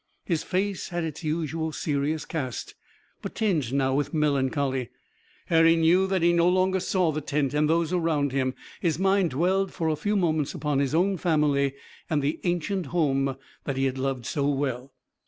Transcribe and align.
His 0.25 0.41
face 0.41 0.89
had 0.89 1.03
its 1.03 1.23
usual 1.23 1.71
serious 1.71 2.25
cast, 2.25 2.73
but 3.21 3.35
tinged 3.35 3.71
now 3.71 3.93
with 3.93 4.15
melancholy. 4.15 4.89
Harry 5.45 5.75
knew 5.75 6.07
that 6.07 6.23
he 6.23 6.33
no 6.33 6.49
longer 6.49 6.79
saw 6.79 7.11
the 7.11 7.21
tent 7.21 7.53
and 7.53 7.69
those 7.69 7.93
around 7.93 8.31
him. 8.31 8.55
His 8.79 8.97
mind 8.97 9.29
dwelled 9.29 9.71
for 9.71 9.89
a 9.89 9.95
few 9.95 10.15
moments 10.15 10.55
upon 10.55 10.79
his 10.79 10.95
own 10.95 11.17
family 11.17 11.75
and 12.09 12.23
the 12.23 12.39
ancient 12.45 12.87
home 12.87 13.37
that 13.65 13.77
he 13.77 13.85
had 13.85 13.99
loved 13.99 14.25
so 14.25 14.49
well. 14.49 14.91